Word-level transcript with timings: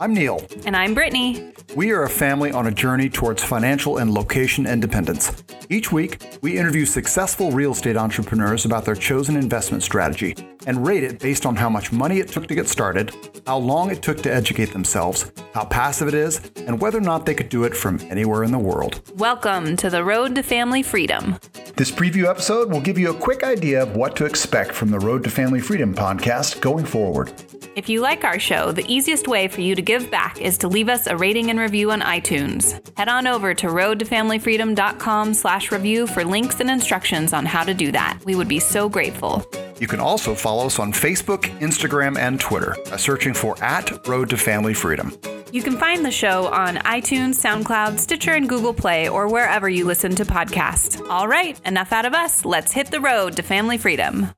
I'm 0.00 0.14
Neil. 0.14 0.46
And 0.64 0.76
I'm 0.76 0.94
Brittany. 0.94 1.52
We 1.74 1.90
are 1.90 2.04
a 2.04 2.08
family 2.08 2.52
on 2.52 2.68
a 2.68 2.70
journey 2.70 3.10
towards 3.10 3.42
financial 3.42 3.98
and 3.98 4.14
location 4.14 4.64
independence. 4.64 5.42
Each 5.70 5.90
week, 5.90 6.38
we 6.40 6.56
interview 6.56 6.86
successful 6.86 7.50
real 7.50 7.72
estate 7.72 7.96
entrepreneurs 7.96 8.64
about 8.64 8.84
their 8.84 8.94
chosen 8.94 9.36
investment 9.36 9.82
strategy 9.82 10.36
and 10.66 10.86
rate 10.86 11.02
it 11.02 11.18
based 11.18 11.44
on 11.46 11.56
how 11.56 11.68
much 11.68 11.90
money 11.90 12.20
it 12.20 12.28
took 12.28 12.46
to 12.46 12.54
get 12.54 12.68
started, 12.68 13.12
how 13.44 13.58
long 13.58 13.90
it 13.90 14.02
took 14.02 14.22
to 14.22 14.32
educate 14.32 14.72
themselves, 14.72 15.32
how 15.52 15.64
passive 15.64 16.06
it 16.06 16.14
is, 16.14 16.40
and 16.58 16.80
whether 16.80 16.98
or 16.98 17.02
not 17.02 17.26
they 17.26 17.34
could 17.34 17.48
do 17.48 17.64
it 17.64 17.76
from 17.76 17.98
anywhere 18.02 18.44
in 18.44 18.52
the 18.52 18.58
world. 18.58 19.02
Welcome 19.16 19.76
to 19.78 19.90
the 19.90 20.04
Road 20.04 20.36
to 20.36 20.44
Family 20.44 20.84
Freedom. 20.84 21.38
This 21.76 21.90
preview 21.90 22.28
episode 22.28 22.70
will 22.70 22.80
give 22.80 22.98
you 22.98 23.10
a 23.10 23.14
quick 23.14 23.42
idea 23.42 23.82
of 23.82 23.96
what 23.96 24.14
to 24.16 24.26
expect 24.26 24.72
from 24.72 24.90
the 24.90 25.00
Road 25.00 25.24
to 25.24 25.30
Family 25.30 25.60
Freedom 25.60 25.92
podcast 25.92 26.60
going 26.60 26.84
forward. 26.84 27.32
If 27.74 27.88
you 27.88 28.00
like 28.02 28.22
our 28.24 28.38
show, 28.38 28.70
the 28.70 28.84
easiest 28.86 29.26
way 29.26 29.48
for 29.48 29.62
you 29.62 29.74
to 29.74 29.80
give 29.80 30.10
back 30.10 30.38
is 30.40 30.58
to 30.58 30.68
leave 30.68 30.90
us 30.90 31.06
a 31.06 31.16
rating 31.16 31.48
and 31.48 31.58
review 31.58 31.90
on 31.90 32.02
iTunes. 32.02 32.78
Head 32.98 33.08
on 33.08 33.26
over 33.26 33.54
to 33.54 33.68
roadtofamilyfreedom.com 33.68 35.32
slash 35.32 35.72
review 35.72 36.06
for 36.06 36.22
links 36.22 36.60
and 36.60 36.70
instructions 36.70 37.32
on 37.32 37.46
how 37.46 37.64
to 37.64 37.72
do 37.72 37.90
that. 37.92 38.18
We 38.26 38.34
would 38.34 38.48
be 38.48 38.60
so 38.60 38.90
grateful. 38.90 39.44
You 39.80 39.86
can 39.86 40.00
also 40.00 40.34
follow 40.34 40.66
us 40.66 40.78
on 40.78 40.92
Facebook, 40.92 41.44
Instagram, 41.60 42.18
and 42.18 42.38
Twitter 42.38 42.76
by 42.90 42.98
searching 42.98 43.32
for 43.32 43.62
at 43.64 44.06
Road 44.06 44.28
to 44.30 44.36
Family 44.36 44.74
Freedom. 44.74 45.16
You 45.50 45.62
can 45.62 45.78
find 45.78 46.04
the 46.04 46.10
show 46.10 46.48
on 46.48 46.76
iTunes, 46.76 47.34
SoundCloud, 47.40 47.98
Stitcher, 47.98 48.32
and 48.32 48.48
Google 48.48 48.74
Play, 48.74 49.08
or 49.08 49.28
wherever 49.28 49.68
you 49.68 49.86
listen 49.86 50.14
to 50.16 50.24
podcasts. 50.24 51.00
All 51.08 51.26
right, 51.26 51.58
enough 51.66 51.92
out 51.92 52.04
of 52.04 52.12
us. 52.14 52.44
Let's 52.44 52.72
hit 52.72 52.90
the 52.90 53.00
road 53.00 53.36
to 53.36 53.42
family 53.42 53.78
freedom. 53.78 54.30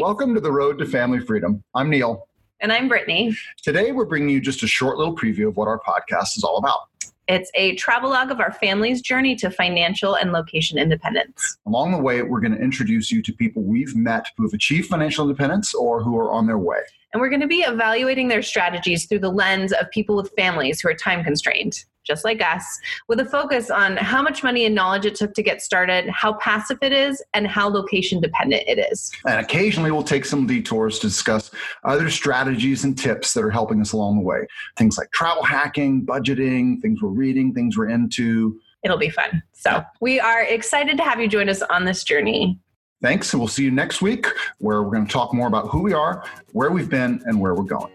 Welcome 0.00 0.32
to 0.36 0.40
the 0.40 0.52
Road 0.52 0.78
to 0.78 0.86
Family 0.86 1.18
Freedom. 1.18 1.60
I'm 1.74 1.90
Neil. 1.90 2.28
And 2.60 2.72
I'm 2.72 2.86
Brittany. 2.86 3.36
Today, 3.64 3.90
we're 3.90 4.04
bringing 4.04 4.28
you 4.28 4.40
just 4.40 4.62
a 4.62 4.66
short 4.68 4.96
little 4.96 5.16
preview 5.16 5.48
of 5.48 5.56
what 5.56 5.66
our 5.66 5.80
podcast 5.80 6.36
is 6.36 6.44
all 6.44 6.56
about. 6.58 6.82
It's 7.26 7.50
a 7.54 7.74
travelogue 7.74 8.30
of 8.30 8.38
our 8.38 8.52
family's 8.52 9.02
journey 9.02 9.34
to 9.34 9.50
financial 9.50 10.14
and 10.14 10.30
location 10.30 10.78
independence. 10.78 11.58
Along 11.66 11.90
the 11.90 11.98
way, 11.98 12.22
we're 12.22 12.38
going 12.38 12.54
to 12.54 12.62
introduce 12.62 13.10
you 13.10 13.22
to 13.22 13.32
people 13.32 13.64
we've 13.64 13.96
met 13.96 14.26
who 14.36 14.44
have 14.44 14.52
achieved 14.52 14.88
financial 14.88 15.28
independence 15.28 15.74
or 15.74 16.00
who 16.00 16.16
are 16.16 16.30
on 16.30 16.46
their 16.46 16.58
way. 16.58 16.78
And 17.12 17.20
we're 17.20 17.30
going 17.30 17.40
to 17.40 17.48
be 17.48 17.62
evaluating 17.62 18.28
their 18.28 18.42
strategies 18.42 19.06
through 19.06 19.18
the 19.18 19.32
lens 19.32 19.72
of 19.72 19.90
people 19.90 20.14
with 20.14 20.30
families 20.38 20.80
who 20.80 20.90
are 20.90 20.94
time 20.94 21.24
constrained 21.24 21.84
just 22.08 22.24
like 22.24 22.42
us, 22.42 22.80
with 23.06 23.20
a 23.20 23.24
focus 23.24 23.70
on 23.70 23.96
how 23.96 24.22
much 24.22 24.42
money 24.42 24.64
and 24.64 24.74
knowledge 24.74 25.04
it 25.04 25.14
took 25.14 25.34
to 25.34 25.42
get 25.42 25.62
started, 25.62 26.08
how 26.08 26.32
passive 26.34 26.78
it 26.82 26.92
is, 26.92 27.22
and 27.34 27.46
how 27.46 27.68
location 27.68 28.20
dependent 28.20 28.64
it 28.66 28.78
is. 28.90 29.12
And 29.26 29.38
occasionally 29.38 29.92
we'll 29.92 30.02
take 30.02 30.24
some 30.24 30.46
detours 30.46 30.98
to 31.00 31.06
discuss 31.06 31.50
other 31.84 32.10
strategies 32.10 32.82
and 32.84 32.98
tips 32.98 33.34
that 33.34 33.44
are 33.44 33.50
helping 33.50 33.80
us 33.80 33.92
along 33.92 34.16
the 34.16 34.24
way. 34.24 34.46
Things 34.76 34.98
like 34.98 35.12
travel 35.12 35.44
hacking, 35.44 36.04
budgeting, 36.04 36.80
things 36.80 37.02
we're 37.02 37.10
reading, 37.10 37.52
things 37.54 37.76
we're 37.76 37.90
into. 37.90 38.58
It'll 38.82 38.98
be 38.98 39.10
fun. 39.10 39.42
So 39.52 39.84
we 40.00 40.18
are 40.18 40.42
excited 40.42 40.96
to 40.96 41.04
have 41.04 41.20
you 41.20 41.28
join 41.28 41.48
us 41.48 41.62
on 41.62 41.84
this 41.84 42.04
journey. 42.04 42.58
Thanks. 43.02 43.32
And 43.32 43.40
we'll 43.40 43.48
see 43.48 43.64
you 43.64 43.70
next 43.70 44.02
week 44.02 44.26
where 44.58 44.82
we're 44.82 44.90
going 44.90 45.06
to 45.06 45.12
talk 45.12 45.32
more 45.34 45.46
about 45.46 45.68
who 45.68 45.82
we 45.82 45.92
are, 45.92 46.24
where 46.52 46.70
we've 46.70 46.90
been, 46.90 47.22
and 47.26 47.40
where 47.40 47.54
we're 47.54 47.62
going. 47.62 47.92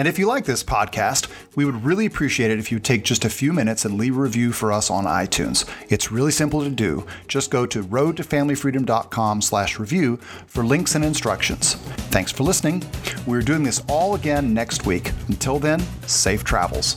And 0.00 0.08
if 0.08 0.18
you 0.18 0.26
like 0.26 0.46
this 0.46 0.64
podcast, 0.64 1.28
we 1.56 1.66
would 1.66 1.84
really 1.84 2.06
appreciate 2.06 2.50
it 2.50 2.58
if 2.58 2.72
you 2.72 2.78
take 2.78 3.04
just 3.04 3.26
a 3.26 3.28
few 3.28 3.52
minutes 3.52 3.84
and 3.84 3.98
leave 3.98 4.16
a 4.16 4.20
review 4.20 4.50
for 4.50 4.72
us 4.72 4.90
on 4.90 5.04
iTunes. 5.04 5.68
It's 5.90 6.10
really 6.10 6.32
simple 6.32 6.64
to 6.64 6.70
do. 6.70 7.06
Just 7.28 7.50
go 7.50 7.66
to 7.66 7.82
roadtofamilyfreedom.com 7.82 9.42
slash 9.42 9.78
review 9.78 10.16
for 10.46 10.64
links 10.64 10.94
and 10.94 11.04
instructions. 11.04 11.74
Thanks 12.14 12.32
for 12.32 12.44
listening. 12.44 12.82
We're 13.26 13.42
doing 13.42 13.62
this 13.62 13.82
all 13.90 14.14
again 14.14 14.54
next 14.54 14.86
week. 14.86 15.12
Until 15.28 15.58
then, 15.58 15.80
safe 16.06 16.44
travels. 16.44 16.96